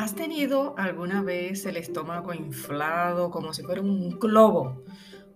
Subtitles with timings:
[0.00, 4.82] ¿Has tenido alguna vez el estómago inflado como si fuera un globo?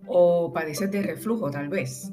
[0.07, 2.11] ¿O padeces de reflujo tal vez?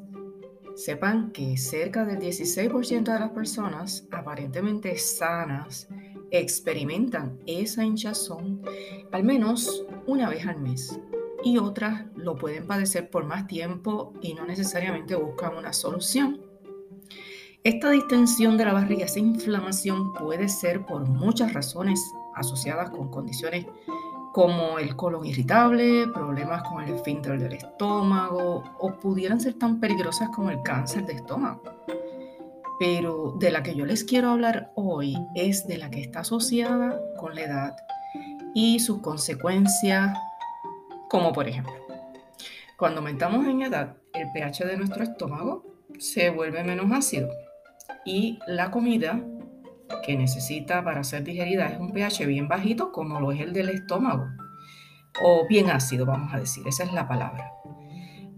[0.74, 5.88] Sepan que cerca del 16% de las personas aparentemente sanas
[6.30, 8.60] experimentan esa hinchazón
[9.12, 11.00] al menos una vez al mes
[11.42, 16.42] y otras lo pueden padecer por más tiempo y no necesariamente buscan una solución.
[17.64, 21.98] Esta distensión de la barriga, esa inflamación puede ser por muchas razones
[22.34, 23.66] asociadas con condiciones
[24.32, 30.30] como el colon irritable, problemas con el esfínter del estómago o pudieran ser tan peligrosas
[30.30, 31.62] como el cáncer de estómago.
[32.78, 36.98] Pero de la que yo les quiero hablar hoy es de la que está asociada
[37.18, 37.76] con la edad
[38.54, 40.18] y sus consecuencias,
[41.08, 41.74] como por ejemplo,
[42.78, 45.64] cuando aumentamos en edad, el pH de nuestro estómago
[45.98, 47.28] se vuelve menos ácido
[48.04, 49.20] y la comida
[50.04, 53.68] que necesita para ser digerida es un pH bien bajito como lo es el del
[53.70, 54.26] estómago
[55.20, 57.52] o bien ácido, vamos a decir, esa es la palabra.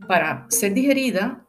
[0.08, 1.46] Para ser digerida,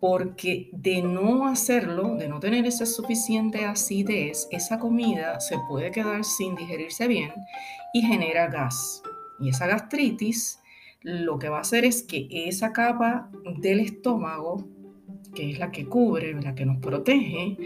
[0.00, 6.24] porque de no hacerlo, de no tener esa suficiente acidez, esa comida se puede quedar
[6.24, 7.32] sin digerirse bien
[7.92, 9.02] y genera gas.
[9.40, 10.60] Y esa gastritis
[11.02, 14.68] lo que va a hacer es que esa capa del estómago
[15.36, 17.56] que es la que cubre, la que nos protege,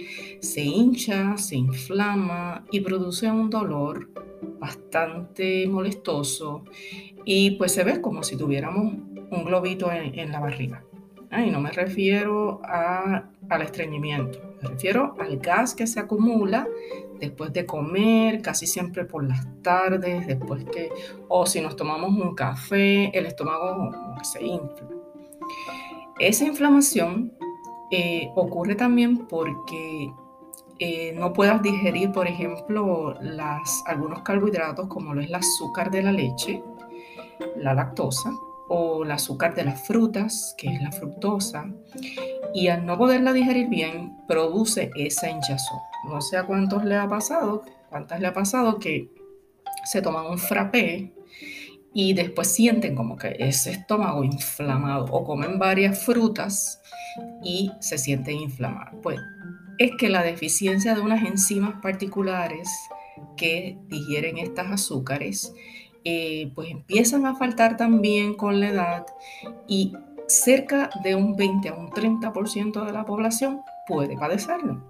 [0.40, 4.10] se hincha, se inflama y produce un dolor
[4.58, 6.64] bastante molestoso
[7.24, 8.94] y pues se ve como si tuviéramos
[9.30, 10.84] un globito en, la barriga.
[11.30, 16.66] Y no me refiero al estreñimiento, me refiero al gas que se acumula
[17.20, 20.90] después de comer, casi siempre por las tardes, después que,
[21.28, 23.92] o si nos tomamos un café, el estómago
[24.24, 24.88] se infla.
[26.18, 27.32] Esa inflamación
[27.90, 30.12] eh, ocurre también porque
[30.78, 33.14] eh, no puedas digerir, por ejemplo,
[33.86, 36.62] algunos carbohidratos como lo es el azúcar de la leche,
[37.56, 38.32] la lactosa,
[38.72, 41.66] o el azúcar de las frutas, que es la fructosa,
[42.54, 45.80] y al no poderla digerir bien, produce esa hinchazón.
[46.08, 49.10] No sé a cuántos le ha pasado, cuántas le ha pasado que
[49.84, 51.12] se toman un frappé
[51.92, 56.80] y después sienten como que ese estómago inflamado o comen varias frutas
[57.42, 58.94] y se sienten inflamados.
[59.02, 59.18] Pues
[59.78, 62.68] es que la deficiencia de unas enzimas particulares
[63.36, 65.52] que digieren estas azúcares,
[66.04, 69.06] eh, pues empiezan a faltar también con la edad
[69.66, 69.92] y
[70.28, 74.89] cerca de un 20 a un 30% de la población puede padecerlo.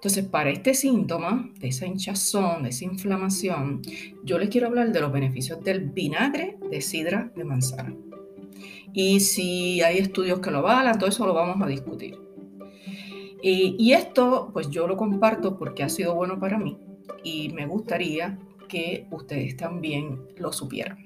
[0.00, 3.82] Entonces, para este síntoma, de esa hinchazón, de esa inflamación,
[4.24, 7.94] yo les quiero hablar de los beneficios del vinagre de sidra de manzana.
[8.94, 12.18] Y si hay estudios que lo avalan, todo eso lo vamos a discutir.
[13.42, 16.78] Y, y esto, pues yo lo comparto porque ha sido bueno para mí
[17.22, 18.38] y me gustaría
[18.68, 21.04] que ustedes también lo supieran.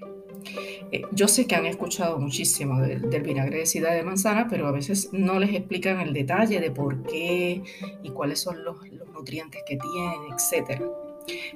[0.92, 4.72] Eh, yo sé que han escuchado muchísimo del, vinagre de sidra de manzana, pero a
[4.72, 7.62] veces no les explican el detalle de por qué
[8.02, 8.76] y cuáles son los,
[9.12, 10.82] nutrientes que tiene, etc.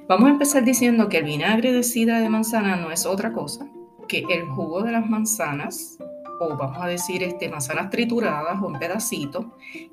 [0.07, 3.69] Vamos a empezar diciendo que el vinagre de sidra de manzana no es otra cosa
[4.09, 5.97] que el jugo de las manzanas,
[6.41, 9.45] o vamos a decir este, manzanas trituradas o en pedacitos,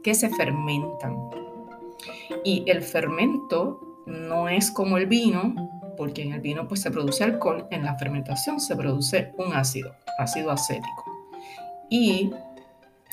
[0.03, 1.15] que se fermentan.
[2.43, 5.55] Y el fermento no es como el vino,
[5.97, 9.95] porque en el vino pues se produce alcohol, en la fermentación se produce un ácido,
[10.19, 11.05] ácido acético.
[11.89, 12.31] Y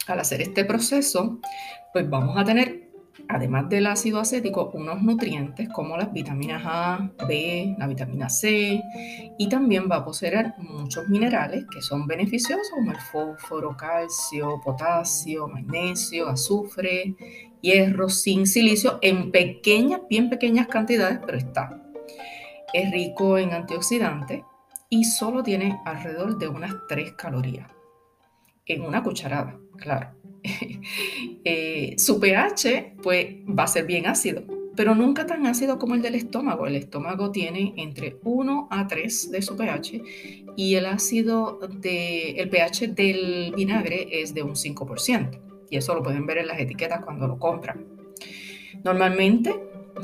[0.08, 1.40] al hacer este proceso,
[1.94, 2.90] pues vamos a tener,
[3.30, 8.82] además del ácido acético, unos nutrientes como las vitaminas A, B, la vitamina C,
[9.38, 15.48] y también va a poseer muchos minerales que son beneficiosos, como el fósforo, calcio, potasio,
[15.48, 17.16] magnesio, azufre,
[17.62, 21.80] hierro, zinc, silicio, en pequeñas, bien pequeñas cantidades, pero está
[22.74, 24.44] es rico en antioxidantes
[24.90, 27.70] y solo tiene alrededor de unas 3 calorías
[28.66, 30.10] en una cucharada, claro.
[31.46, 34.44] Eh, su pH pues va a ser bien ácido,
[34.78, 36.68] pero nunca tan ácido como el del estómago.
[36.68, 40.02] El estómago tiene entre 1 a 3 de su pH
[40.56, 45.40] y el ácido de el pH del vinagre es de un 5%.
[45.70, 47.86] Y eso lo pueden ver en las etiquetas cuando lo compran.
[48.84, 49.60] Normalmente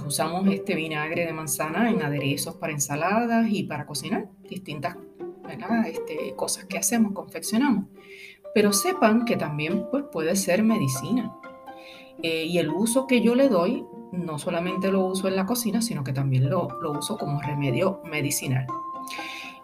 [0.06, 4.98] usamos este vinagre de manzana en aderezos para ensaladas y para cocinar distintas
[5.88, 7.86] este, cosas que hacemos, confeccionamos.
[8.54, 11.36] Pero sepan que también pues, puede ser medicina.
[12.22, 15.82] Eh, y el uso que yo le doy, no solamente lo uso en la cocina,
[15.82, 18.66] sino que también lo uso como remedio medicinal.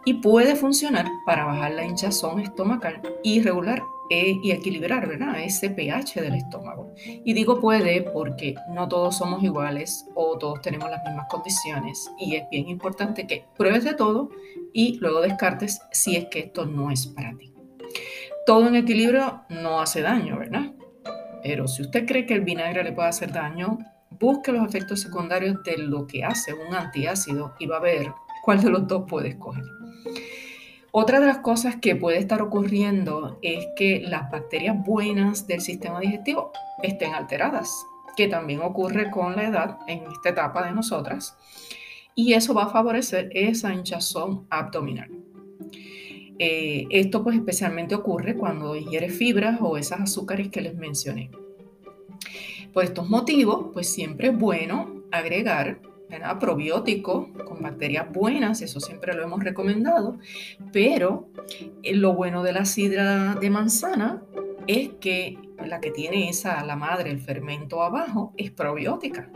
[0.06, 5.40] Y puede funcionar para bajar la hinchazón estomacal y regular eh, y equilibrar ¿verdad?
[5.40, 6.94] ese pH del estómago.
[6.98, 12.36] Y digo puede porque no todos somos iguales o todos tenemos las mismas condiciones y
[12.36, 14.30] es bien importante que pruebes de todo
[14.74, 17.52] y luego descartes si es que esto no es para ti.
[18.46, 20.74] Todo en equilibrio no hace daño, ¿verdad?
[21.42, 23.80] Pero si usted cree que el vinagre le puede hacer daño,
[24.12, 28.12] busque los efectos secundarios de lo que hace un antiácido y va a ver
[28.44, 29.64] cuál de los dos puede escoger.
[30.98, 36.00] Otra de las cosas que puede estar ocurriendo es que las bacterias buenas del sistema
[36.00, 41.36] digestivo estén alteradas, que también ocurre con la edad en esta etapa de nosotras,
[42.16, 45.12] y eso va a favorecer esa hinchazón abdominal.
[46.40, 51.30] Eh, esto pues especialmente ocurre cuando ingiere fibras o esas azúcares que les mencioné.
[52.72, 55.78] Por estos motivos, pues siempre es bueno agregar
[56.40, 60.18] probiótico con bacterias buenas, eso siempre lo hemos recomendado,
[60.72, 61.30] pero
[61.84, 64.24] eh, lo bueno de la sidra de manzana
[64.68, 69.30] es que la que tiene esa, la madre, el fermento abajo, es probiótica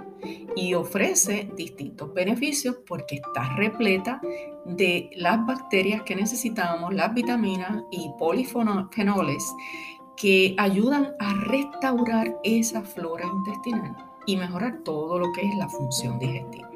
[0.56, 4.19] y ofrece distintos beneficios porque está repleta
[4.65, 9.54] de las bacterias que necesitamos, las vitaminas y polifenoles
[10.18, 16.20] que ayudan a restaurar esa flora intestinal y mejorar todo lo que es la función
[16.20, 16.70] digestiva.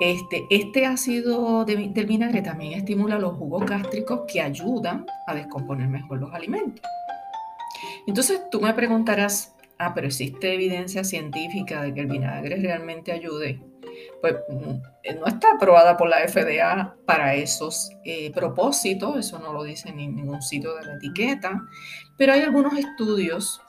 [0.00, 6.18] Este, este ácido del vinagre también estimula los jugos gástricos que ayudan a descomponer mejor
[6.20, 6.84] los alimentos.
[8.06, 13.60] Entonces tú me preguntarás, ah, pero existe evidencia científica de que el vinagre realmente ayude.
[14.20, 19.64] Pues mm, no está aprobada por la FDA para esos eh, propósitos, eso no lo
[19.64, 21.62] dice en ningún sitio de la etiqueta,
[22.16, 23.60] pero hay algunos estudios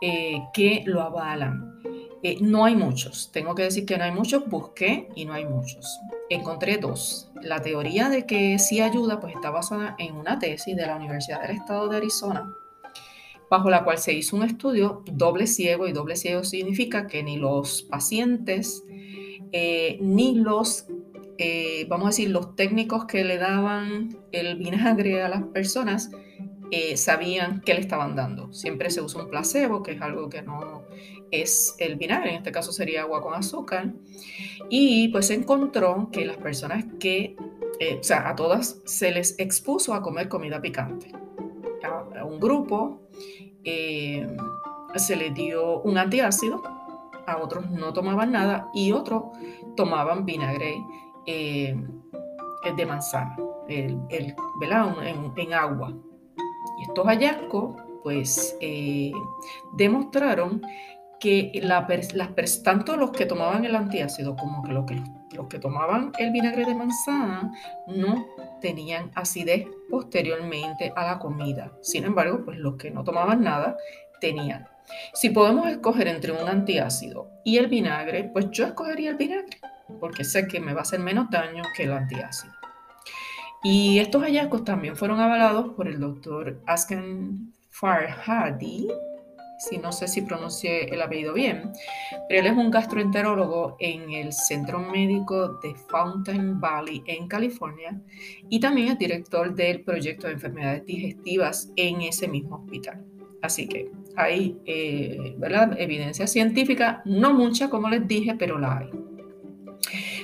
[0.00, 1.78] eh, que lo avalan.
[2.22, 5.46] Eh, no hay muchos, tengo que decir que no hay muchos, busqué y no hay
[5.46, 5.86] muchos.
[6.28, 7.30] Encontré dos.
[7.42, 11.42] La teoría de que sí ayuda pues está basada en una tesis de la Universidad
[11.42, 12.50] del Estado de Arizona,
[13.50, 17.36] bajo la cual se hizo un estudio doble ciego y doble ciego significa que ni
[17.36, 18.82] los pacientes
[19.52, 20.86] eh, ni los,
[21.88, 26.10] vamos a decir, los técnicos que le daban el vinagre a las personas
[26.70, 28.52] eh, sabían qué le estaban dando.
[28.52, 30.84] Siempre se usa un placebo, que es algo que no
[31.32, 33.92] es el vinagre, en este caso sería agua con azúcar.
[34.68, 37.36] Y pues se encontró que las personas que,
[37.80, 41.12] eh, o sea, a todas se les expuso a comer comida picante.
[41.82, 43.00] A, un grupo
[43.64, 44.26] eh,
[44.94, 46.62] se les dio un antiácido,
[47.26, 49.24] a otros no tomaban nada y otros
[49.76, 50.76] tomaban vinagre
[51.26, 53.36] de manzana,
[53.68, 54.34] el, el
[55.36, 55.94] en agua.
[56.90, 59.12] Estos hallazgos, pues, eh,
[59.74, 60.60] demostraron
[61.20, 61.86] que la,
[62.64, 65.00] tanto los que tomaban el antiácido como los, que
[65.36, 67.52] los que tomaban el vinagre de manzana
[67.86, 68.26] no
[68.60, 71.70] tenían acidez posteriormente a la comida.
[71.80, 73.76] Sin embargo, pues los que no tomaban nada
[74.20, 74.66] tenían.
[75.14, 79.60] Si podemos escoger entre un antiácido y el vinagre, pues yo escogería el vinagre,
[80.00, 82.59] porque sé que me va a hacer menos daño que el antiácido.
[83.62, 88.88] Y estos hallazgos también fueron avalados por el doctor Asken Farhadi,
[89.58, 91.70] si no sé si pronuncié el apellido bien,
[92.28, 98.00] pero él es un gastroenterólogo en el Centro Médico de Fountain Valley en California
[98.48, 103.04] y también es director del proyecto de enfermedades digestivas en ese mismo hospital.
[103.42, 105.36] Así que hay eh,
[105.78, 108.90] evidencia científica, no mucha como les dije, pero la hay.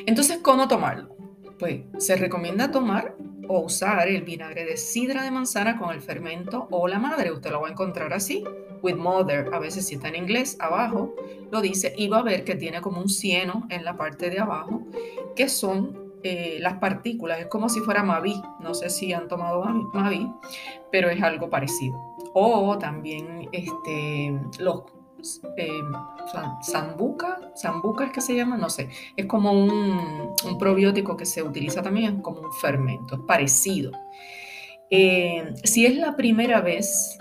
[0.07, 1.15] Entonces, ¿cómo tomarlo?
[1.59, 3.15] Pues se recomienda tomar
[3.49, 7.33] o usar el vinagre de sidra de manzana con el fermento o la madre.
[7.33, 8.45] Usted lo va a encontrar así,
[8.83, 9.51] with mother.
[9.53, 11.15] A veces si está en inglés, abajo
[11.51, 14.41] lo dice y va a ver que tiene como un cieno en la parte de
[14.41, 14.83] abajo,
[15.35, 17.41] que son eh, las partículas.
[17.41, 18.43] Es como si fuera Mavi.
[18.61, 20.31] No sé si han tomado Mavi,
[20.91, 21.97] pero es algo parecido.
[22.35, 24.83] O también este, los
[25.57, 25.83] eh,
[26.61, 31.83] sambuca, sambuca es que se llama, no sé, es como un, probiótico que se utiliza
[31.83, 33.93] también como un fermento, es parecido.
[34.91, 37.19] Eh, si es la primera vez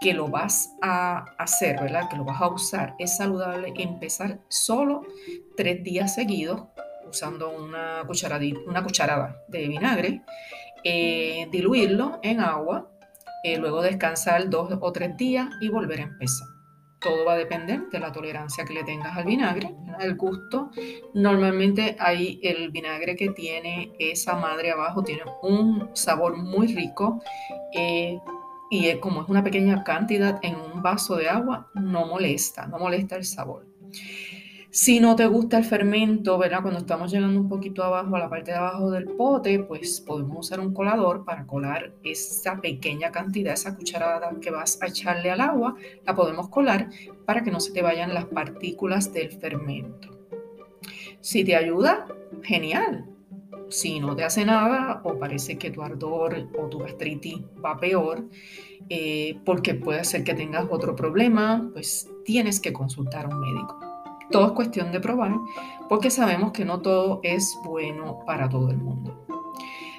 [0.00, 2.08] que lo vas a hacer, ¿verdad?
[2.08, 5.02] Que lo vas a usar, es saludable empezar solo
[5.56, 6.64] tres días seguidos
[7.08, 8.02] usando una,
[8.66, 10.22] una cucharada de vinagre,
[10.82, 12.90] eh, diluirlo en agua,
[13.58, 16.53] luego descansar dos o tres días y volver a empezar.
[17.04, 20.70] Todo va a depender de la tolerancia que le tengas al vinagre, el gusto.
[21.12, 27.20] Normalmente hay el vinagre que tiene esa madre abajo, tiene un sabor muy rico
[27.74, 28.18] eh,
[28.70, 33.16] y como es una pequeña cantidad en un vaso de agua, no molesta, no molesta
[33.16, 33.66] el sabor.
[34.74, 36.60] Si no te gusta el fermento, ¿verdad?
[36.60, 40.48] Cuando estamos llegando un poquito abajo a la parte de abajo del pote, pues podemos
[40.48, 45.42] usar un colador para colar esa pequeña cantidad, esa cucharada que vas a echarle al
[45.42, 46.90] agua, la podemos colar
[47.24, 50.08] para que no se te vayan las partículas del fermento.
[51.20, 52.08] Si te ayuda,
[52.42, 53.08] genial.
[53.68, 58.28] Si no te hace nada o parece que tu ardor o tu gastritis va peor,
[58.88, 63.83] eh, porque puede ser que tengas otro problema, pues tienes que consultar a un médico.
[64.30, 65.32] Todo es cuestión de probar
[65.88, 69.24] porque sabemos que no todo es bueno para todo el mundo.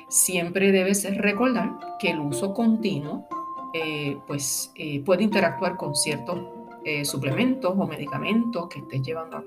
[0.08, 3.28] Siempre debes recordar que el uso continuo
[3.74, 6.40] eh, pues, eh, puede interactuar con ciertos
[6.86, 9.44] eh, suplementos o medicamentos que estés llevando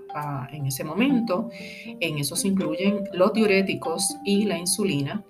[0.52, 1.48] en ese momento.
[2.00, 5.24] En eso se incluyen los diuréticos y la insulina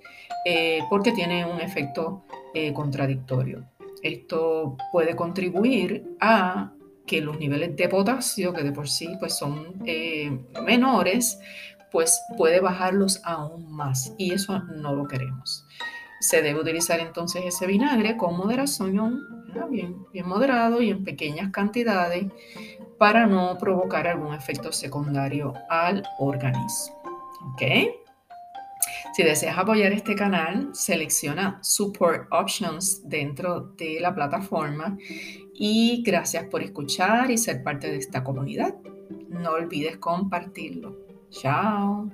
[0.89, 2.23] porque tiene un efecto
[2.73, 3.67] contradictorio.
[4.03, 6.73] Esto puede contribuir a
[7.09, 10.31] que los niveles de potasio, que de por sí pues, son eh,
[10.65, 11.41] menores,
[11.91, 15.67] pues puede bajarlos aún más y eso no lo queremos.
[16.21, 19.21] Se debe utilizar entonces ese vinagre con moderación,
[19.71, 22.27] bien, bien moderado y en pequeñas cantidades
[22.99, 27.01] para no provocar algún efecto secundario al organismo.
[27.53, 28.08] ¿Ok?
[29.19, 34.97] Si deseas apoyar este canal, selecciona Support Options dentro de la plataforma
[35.55, 38.77] y gracias por escuchar y ser parte de esta comunidad.
[39.29, 40.97] No olvides compartirlo.
[41.31, 42.09] Chao.